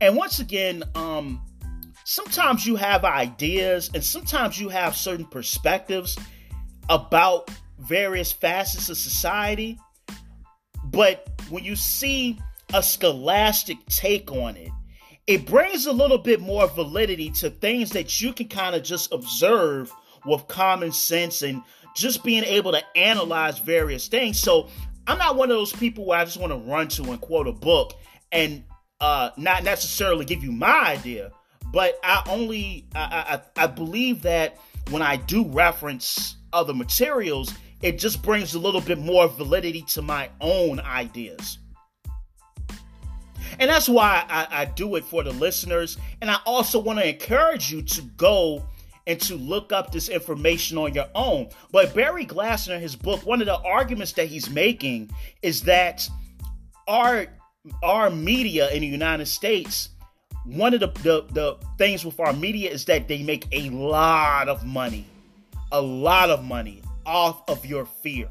[0.00, 1.40] and once again, um,
[2.04, 6.18] sometimes you have ideas and sometimes you have certain perspectives
[6.88, 9.78] about various facets of society.
[10.84, 12.38] But when you see
[12.74, 14.70] a scholastic take on it,
[15.26, 19.12] it brings a little bit more validity to things that you can kind of just
[19.12, 19.92] observe
[20.24, 21.62] with common sense and
[21.94, 24.40] just being able to analyze various things.
[24.40, 24.68] So
[25.06, 27.46] I'm not one of those people where I just want to run to and quote
[27.46, 27.94] a book
[28.32, 28.64] and
[29.00, 31.30] uh, not necessarily give you my idea,
[31.72, 34.58] but I only I, I, I believe that
[34.90, 37.52] when I do reference other materials,
[37.82, 41.58] it just brings a little bit more validity to my own ideas.
[43.58, 45.98] And that's why I, I do it for the listeners.
[46.20, 48.64] And I also want to encourage you to go
[49.06, 51.48] and to look up this information on your own.
[51.72, 55.10] But Barry Glassner, in his book, one of the arguments that he's making
[55.42, 56.08] is that
[56.86, 57.26] our
[57.82, 59.90] our media in the United States,
[60.44, 64.48] one of the, the, the things with our media is that they make a lot
[64.48, 65.04] of money,
[65.72, 68.28] a lot of money off of your fear.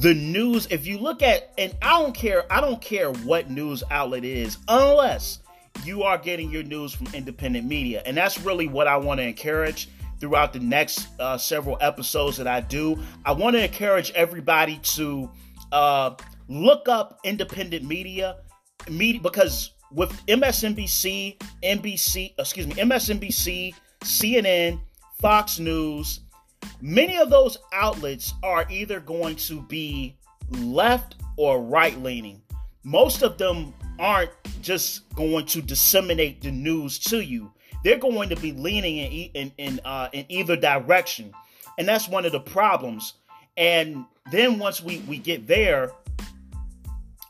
[0.00, 3.82] The news, if you look at, and I don't care, I don't care what news
[3.90, 5.40] outlet is, unless
[5.84, 8.02] you are getting your news from independent media.
[8.04, 9.88] And that's really what I want to encourage
[10.20, 12.98] throughout the next uh, several episodes that I do.
[13.24, 15.30] I want to encourage everybody to
[15.72, 16.14] uh,
[16.48, 18.36] look up independent media,
[18.88, 24.80] media because with MSNBC, NBC, excuse me, MSNBC, CNN,
[25.20, 26.20] Fox News,
[26.80, 30.16] many of those outlets are either going to be
[30.50, 32.42] left or right leaning.
[32.84, 37.52] Most of them aren't just going to disseminate the news to you.
[37.84, 41.32] They're going to be leaning in in in, uh, in either direction,
[41.78, 43.14] and that's one of the problems.
[43.56, 45.92] And then once we we get there,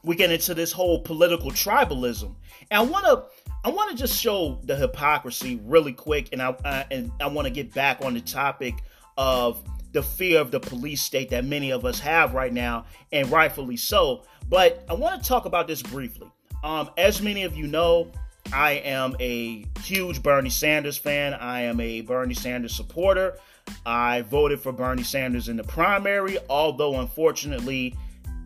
[0.05, 2.35] we get into this whole political tribalism.
[2.71, 3.25] And I want to
[3.65, 7.47] I want to just show the hypocrisy really quick, and I uh, and I want
[7.47, 8.75] to get back on the topic
[9.17, 13.31] of the fear of the police state that many of us have right now, and
[13.31, 14.23] rightfully so.
[14.49, 16.31] But I want to talk about this briefly.
[16.65, 18.11] Um, as many of you know,
[18.53, 21.35] I am a huge Bernie Sanders fan.
[21.35, 23.39] I am a Bernie Sanders supporter.
[23.87, 27.95] I voted for Bernie Sanders in the primary, although unfortunately,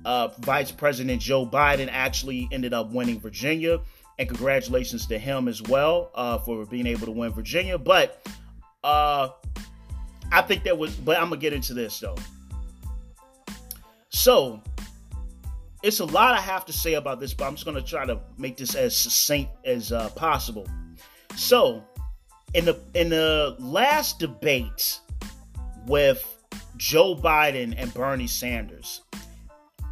[0.04, 3.80] uh, Vice President Joe Biden actually ended up winning Virginia.
[4.18, 7.76] And congratulations to him as well uh, for being able to win Virginia.
[7.76, 8.26] But
[8.82, 9.30] uh,
[10.33, 12.16] I think that was, but I'm gonna get into this though.
[14.09, 14.62] So
[15.83, 18.20] it's a lot I have to say about this, but I'm just gonna try to
[18.39, 20.66] make this as succinct as uh, possible.
[21.37, 21.85] So,
[22.55, 25.01] in the in the last debate
[25.87, 26.24] with
[26.77, 29.03] Joe Biden and Bernie Sanders,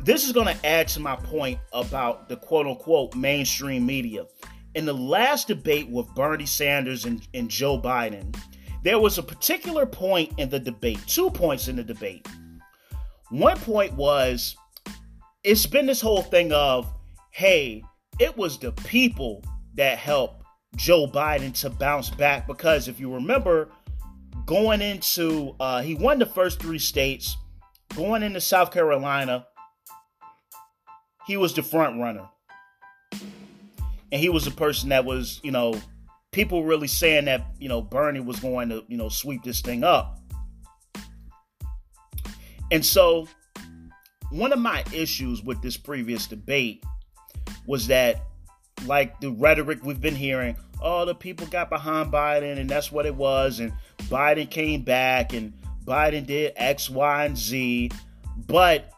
[0.01, 4.27] this is gonna add to my point about the quote unquote mainstream media.
[4.75, 8.37] In the last debate with Bernie Sanders and, and Joe Biden,
[8.85, 12.29] there was a particular point in the debate, two points in the debate.
[13.31, 14.57] One point was
[15.43, 16.87] it's been this whole thing of,
[17.31, 17.83] hey,
[18.21, 19.43] it was the people
[19.75, 20.45] that helped
[20.77, 23.71] Joe Biden to bounce back because if you remember,
[24.45, 27.39] going into uh, he won the first three states,
[27.97, 29.47] going into South Carolina,
[31.27, 32.29] he was the front runner,
[34.13, 35.81] and he was the person that was you know
[36.35, 39.85] people really saying that you know Bernie was going to you know sweep this thing
[39.85, 40.19] up.
[42.73, 43.29] And so
[44.31, 46.85] one of my issues with this previous debate
[47.67, 48.25] was that
[48.85, 53.07] like the rhetoric we've been hearing, oh the people got behind Biden and that's what
[53.07, 53.73] it was and
[54.09, 55.55] Biden came back and
[55.85, 57.91] Biden did X, Y, and Z.
[58.49, 58.91] But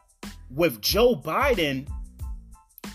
[0.51, 1.87] with Joe Biden,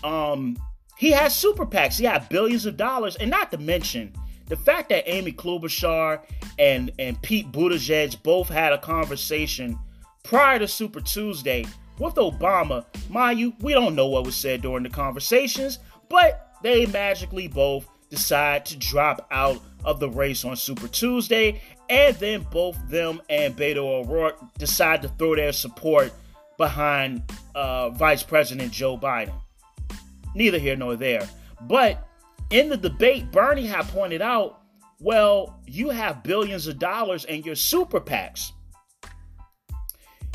[0.02, 0.56] um,
[0.96, 1.98] he has super PACs.
[1.98, 4.14] He had billions of dollars, and not to mention
[4.46, 6.20] the fact that Amy Klobuchar
[6.58, 9.78] and, and Pete Buttigieg both had a conversation
[10.22, 11.64] prior to Super Tuesday
[11.98, 15.78] with Obama, mind you, we don't know what was said during the conversations,
[16.08, 22.16] but they magically both decide to drop out of the race on Super Tuesday, and
[22.16, 26.12] then both them and Beto O'Rourke decide to throw their support
[26.56, 27.22] behind
[27.54, 29.34] uh, Vice President Joe Biden.
[30.34, 31.28] Neither here nor there.
[31.62, 32.06] But
[32.52, 34.60] in the debate, Bernie had pointed out,
[35.00, 38.52] well, you have billions of dollars and your super PACs.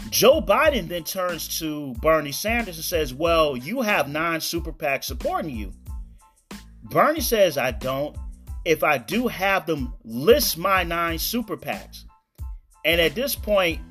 [0.09, 5.05] Joe Biden then turns to Bernie Sanders and says, Well, you have nine super PACs
[5.05, 5.74] supporting you.
[6.84, 8.15] Bernie says, I don't.
[8.65, 12.03] If I do have them, list my nine super PACs.
[12.86, 13.82] And at this point,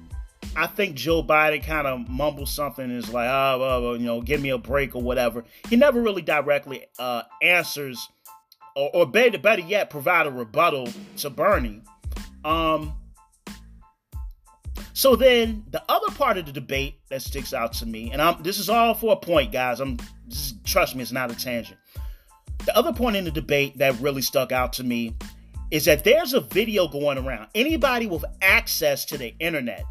[0.55, 4.23] I think Joe Biden kind of mumbles something and is like, oh, well, you know,
[4.23, 5.45] give me a break or whatever.
[5.69, 8.09] He never really directly uh, answers
[8.77, 11.83] or, or better, better yet, provide a rebuttal to Bernie.
[12.45, 12.95] Um,
[14.93, 18.43] so then the other part of the debate that sticks out to me, and I'm
[18.43, 19.81] this is all for a point, guys.
[19.81, 19.99] I'm
[20.65, 21.79] trust me, it's not a tangent.
[22.65, 25.17] The other point in the debate that really stuck out to me
[25.71, 27.49] is that there's a video going around.
[27.55, 29.85] Anybody with access to the internet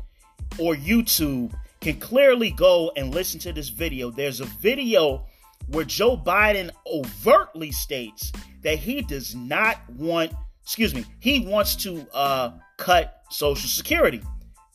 [0.57, 4.09] or YouTube can clearly go and listen to this video.
[4.09, 5.25] There's a video
[5.67, 12.05] where Joe Biden overtly states that he does not want, excuse me, he wants to
[12.13, 14.21] uh, cut Social Security.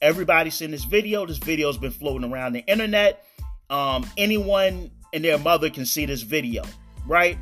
[0.03, 1.26] Everybody's seen this video.
[1.26, 3.24] This video has been floating around the internet.
[3.68, 6.64] Um, anyone and their mother can see this video,
[7.07, 7.36] right?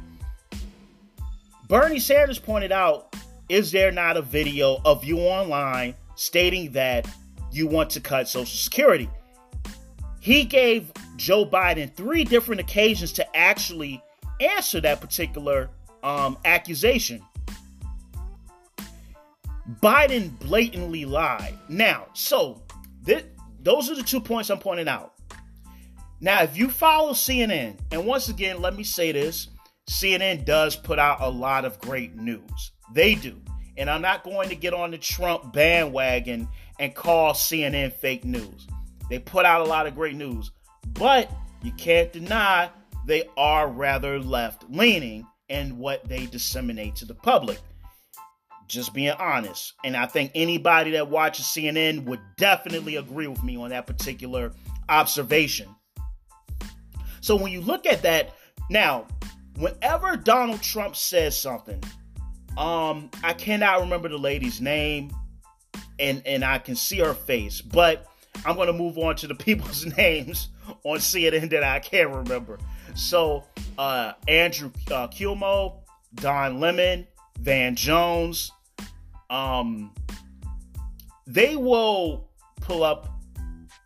[1.69, 3.15] Bernie Sanders pointed out
[3.49, 7.09] is there not a video of you online stating that
[7.51, 9.09] you want to cut Social Security?
[10.21, 14.03] He gave Joe Biden three different occasions to actually
[14.41, 15.69] answer that particular
[16.03, 17.23] um, accusation.
[19.83, 21.55] Biden blatantly lied.
[21.69, 22.63] Now, so
[23.05, 23.27] th-
[23.61, 25.15] those are the two points I'm pointing out.
[26.21, 29.49] Now, if you follow CNN, and once again, let me say this
[29.91, 32.73] CNN does put out a lot of great news.
[32.93, 33.37] They do.
[33.77, 36.49] And I'm not going to get on the Trump bandwagon
[36.81, 38.67] and call CNN fake news.
[39.09, 40.51] They put out a lot of great news.
[40.95, 41.31] But
[41.63, 42.71] you can't deny
[43.07, 47.59] they are rather left leaning in what they disseminate to the public.
[48.67, 49.73] Just being honest.
[49.83, 54.53] And I think anybody that watches CNN would definitely agree with me on that particular
[54.91, 55.75] observation.
[57.21, 58.35] So when you look at that,
[58.71, 59.07] now,
[59.57, 61.83] whenever Donald Trump says something,
[62.59, 65.11] um, I cannot remember the lady's name,
[65.99, 68.07] and and I can see her face, but
[68.45, 70.49] I'm gonna move on to the people's names
[70.85, 72.59] on CNN that I can't remember.
[72.95, 73.45] So
[73.77, 75.77] uh, Andrew uh, Cuomo,
[76.15, 77.07] Don Lemon,
[77.41, 78.51] Van Jones,
[79.31, 79.93] um,
[81.27, 82.29] they will
[82.61, 83.21] pull up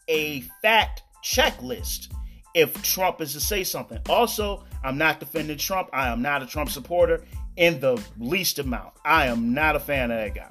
[0.09, 2.09] a fact checklist
[2.55, 3.99] if Trump is to say something.
[4.09, 5.88] Also, I'm not defending Trump.
[5.93, 7.24] I am not a Trump supporter
[7.57, 8.95] in the least amount.
[9.05, 10.51] I am not a fan of that guy.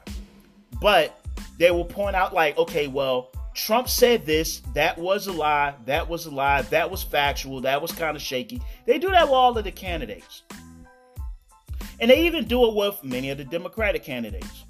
[0.82, 1.20] But
[1.58, 3.32] they will point out, like, okay, well,
[3.66, 7.80] Trump said this, that was a lie, that was a lie, that was factual, that
[7.80, 8.59] was kind of shaky.
[8.88, 10.41] They do that with all of the candidates.
[11.99, 14.66] And they even do it with many of the Democratic candidates.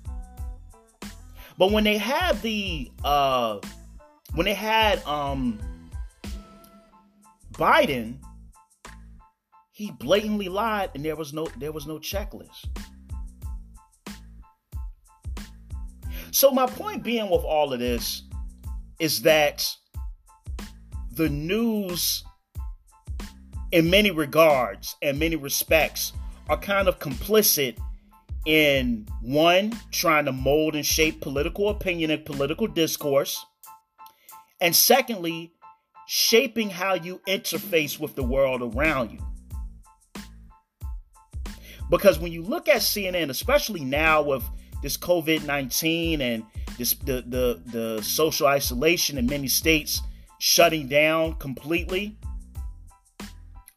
[1.57, 3.59] But when they had the uh
[4.33, 5.57] when they had um
[7.53, 8.17] Biden,
[9.71, 12.67] he blatantly lied and there was no there was no checklist.
[16.31, 18.23] So my point being with all of this
[19.01, 19.67] is that
[21.13, 22.23] the news,
[23.71, 26.13] in many regards and many respects,
[26.47, 27.79] are kind of complicit
[28.45, 33.43] in one, trying to mold and shape political opinion and political discourse,
[34.61, 35.51] and secondly,
[36.07, 39.19] shaping how you interface with the world around you.
[41.89, 44.43] Because when you look at CNN, especially now with
[44.81, 46.43] this COVID 19 and
[46.77, 50.01] this, the, the, the social isolation in many states
[50.39, 52.17] shutting down completely,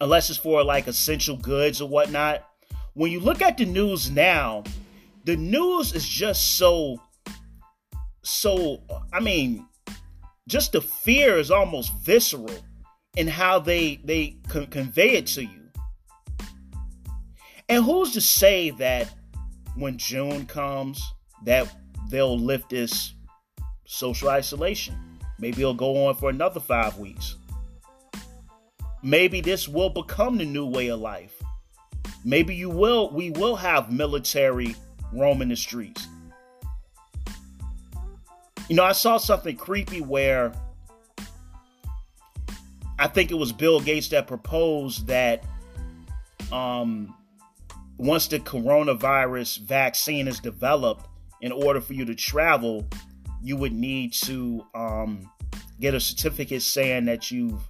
[0.01, 2.43] unless it's for like essential goods or whatnot.
[2.93, 4.63] When you look at the news now,
[5.25, 7.01] the news is just so,
[8.23, 8.81] so,
[9.13, 9.65] I mean,
[10.47, 12.49] just the fear is almost visceral
[13.15, 15.69] in how they they convey it to you.
[17.67, 19.11] And who's to say that
[19.75, 21.03] when June comes
[21.43, 21.73] that
[22.09, 23.13] they'll lift this
[23.85, 24.95] social isolation.
[25.39, 27.35] Maybe it'll go on for another five weeks.
[29.03, 31.41] Maybe this will become the new way of life.
[32.23, 34.75] Maybe you will we will have military
[35.13, 36.07] roaming the streets.
[38.67, 40.51] You know, I saw something creepy where
[42.97, 45.43] I think it was Bill Gates that proposed that
[46.51, 47.13] um,
[47.97, 51.07] once the coronavirus vaccine is developed,
[51.41, 52.87] in order for you to travel,
[53.41, 55.29] you would need to um,
[55.79, 57.61] get a certificate saying that you've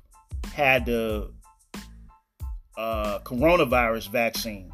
[0.54, 1.32] had the
[2.78, 4.72] uh, coronavirus vaccine.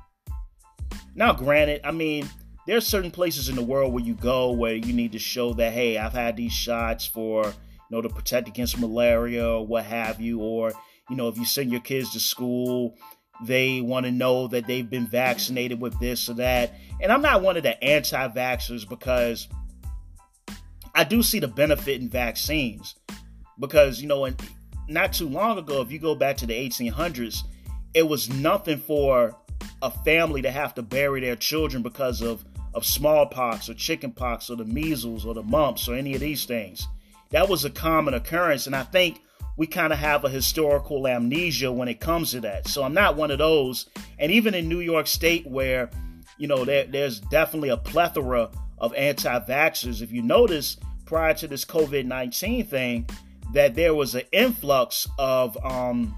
[1.16, 2.30] Now, granted, I mean,
[2.68, 5.54] there are certain places in the world where you go where you need to show
[5.54, 7.54] that, hey, I've had these shots for, you
[7.90, 10.72] know, to protect against malaria or what have you, or,
[11.10, 12.96] you know, if you send your kids to school,
[13.44, 16.76] they want to know that they've been vaccinated with this or that.
[17.02, 19.48] And I'm not one of the anti vaxxers because
[20.94, 22.96] I do see the benefit in vaccines.
[23.60, 24.30] Because, you know,
[24.88, 27.44] not too long ago, if you go back to the 1800s,
[27.94, 29.36] it was nothing for
[29.82, 34.56] a family to have to bury their children because of, of smallpox or chickenpox or
[34.56, 36.88] the measles or the mumps or any of these things.
[37.32, 38.68] That was a common occurrence.
[38.68, 39.22] And I think
[39.62, 42.68] we kind of have a historical amnesia when it comes to that.
[42.68, 43.86] So I'm not one of those.
[44.18, 45.92] And even in New York State, where
[46.40, 48.50] you know there, there's definitely a plethora
[48.80, 50.02] of anti-vaxxers.
[50.02, 53.08] If you notice, prior to this COVID-19 thing,
[53.54, 56.18] that there was an influx of um,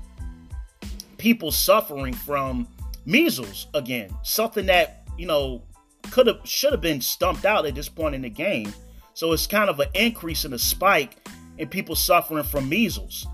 [1.17, 2.65] people suffering from
[3.05, 5.63] measles again, something that you know
[6.11, 8.73] could have should have been stumped out at this point in the game.
[9.15, 11.17] So it's kind of an increase in a spike
[11.57, 13.27] in people suffering from measles.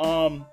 [0.00, 0.46] Um,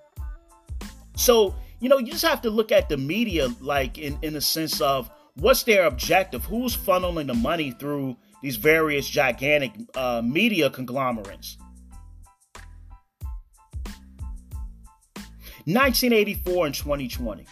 [1.15, 4.41] so you know, you just have to look at the media like in in the
[4.41, 6.45] sense of What's their objective?
[6.45, 11.57] Who's funneling the money through these various gigantic uh, media conglomerates?
[15.65, 17.45] 1984 and 2020.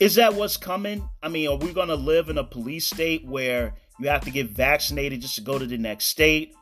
[0.00, 1.08] Is that what's coming?
[1.22, 4.32] I mean, are we going to live in a police state where you have to
[4.32, 6.56] get vaccinated just to go to the next state?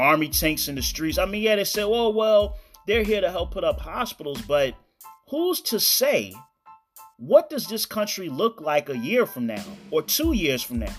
[0.00, 1.18] Army tanks in the streets.
[1.18, 4.74] I mean, yeah, they say, oh, well, they're here to help put up hospitals, but
[5.28, 6.34] who's to say
[7.20, 10.94] what does this country look like a year from now or two years from now?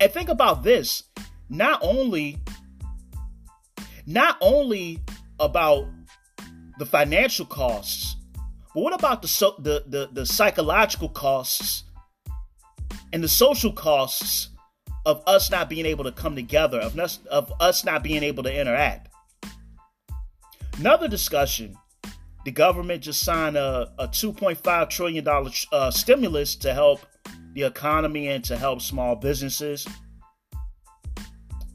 [0.00, 1.02] And think about this
[1.50, 2.38] not only
[4.06, 5.02] not only
[5.40, 5.88] about
[6.78, 8.16] the financial costs,
[8.74, 11.82] but what about the so, the, the the psychological costs
[13.12, 14.50] and the social costs
[15.08, 18.42] of us not being able to come together, of us of us not being able
[18.42, 19.08] to interact?
[20.76, 21.74] Another discussion:
[22.44, 27.00] the government just signed a, a 2.5 trillion dollar uh, stimulus to help
[27.54, 29.88] the economy and to help small businesses.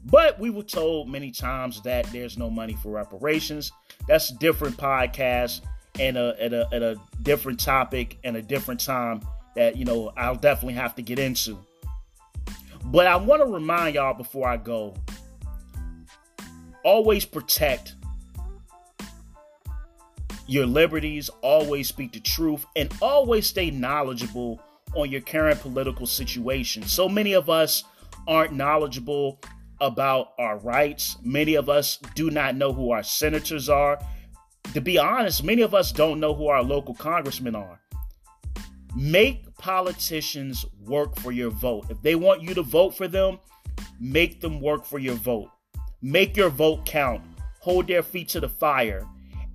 [0.04, 3.72] But we were told many times that there's no money for reparations
[4.06, 5.62] that's a different podcast
[5.98, 9.22] and a, and a, and a different topic and a different time
[9.56, 11.58] that you know I'll definitely have to get into.
[12.84, 14.94] But I want to remind y'all before I go
[16.84, 17.94] always protect
[20.46, 24.60] your liberties, always speak the truth, and always stay knowledgeable
[24.94, 26.82] on your current political situation.
[26.82, 27.84] So many of us
[28.28, 29.40] aren't knowledgeable
[29.80, 31.16] about our rights.
[31.22, 33.98] Many of us do not know who our senators are.
[34.74, 37.80] To be honest, many of us don't know who our local congressmen are.
[38.94, 41.86] Make politicians work for your vote.
[41.88, 43.38] If they want you to vote for them,
[43.98, 45.48] make them work for your vote.
[46.02, 47.22] Make your vote count.
[47.60, 49.08] Hold their feet to the fire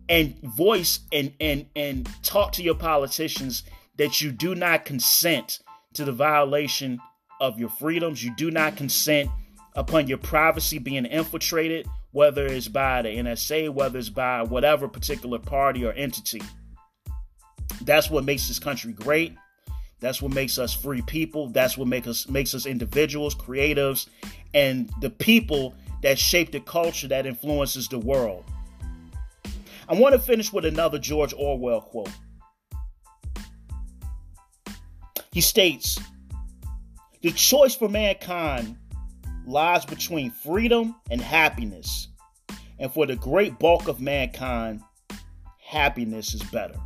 [0.10, 3.62] and voice and and and talk to your politicians
[3.97, 5.60] that you do not consent
[5.93, 6.99] to the violation
[7.39, 8.24] of your freedoms.
[8.24, 9.30] You do not consent
[9.76, 15.38] upon your privacy being infiltrated, whether it's by the NSA, whether it's by whatever particular
[15.38, 16.41] party or entity.
[17.82, 19.38] That's what makes this country great.
[20.00, 21.50] That's what makes us free people.
[21.50, 24.08] That's what makes us makes us individuals, creatives,
[24.54, 28.45] and the people that shape the culture that influences the world.
[29.89, 32.12] I want to finish with another George Orwell quote.
[35.32, 36.00] He states,
[37.22, 38.78] "The choice for mankind
[39.45, 42.08] lies between freedom and happiness.
[42.78, 44.82] And for the great bulk of mankind,
[45.58, 46.80] happiness is better.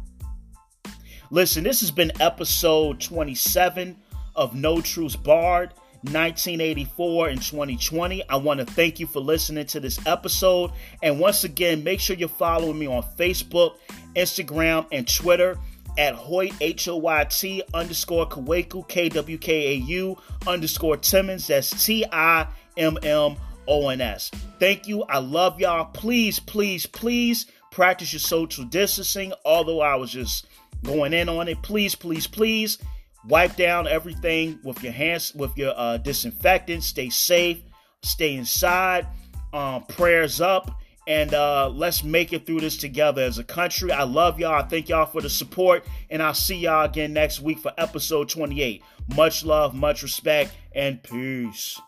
[1.34, 3.97] Listen, this has been episode 27
[4.36, 5.71] of No Truths Barred.
[6.03, 8.29] 1984 and 2020.
[8.29, 10.71] I want to thank you for listening to this episode.
[11.01, 13.77] And once again, make sure you're following me on Facebook,
[14.15, 15.57] Instagram, and Twitter
[15.97, 21.47] at Hoyt, H O Y T underscore Kwaku, K W K A U underscore Timmons.
[21.47, 22.45] That's T I
[22.77, 24.29] M M O N S.
[24.59, 25.01] Thank you.
[25.03, 25.86] I love y'all.
[25.86, 29.34] Please, please, please practice your social distancing.
[29.45, 30.45] Although I was just
[30.84, 32.77] going in on it, please, please, please
[33.27, 36.84] wipe down everything with your hands, with your uh, disinfectant.
[36.84, 37.61] Stay safe.
[38.01, 39.07] Stay inside.
[39.53, 43.91] Um, prayers up and uh, let's make it through this together as a country.
[43.91, 44.53] I love y'all.
[44.53, 48.29] I thank y'all for the support, and I'll see y'all again next week for episode
[48.29, 48.81] 28.
[49.15, 51.79] Much love, much respect, and peace.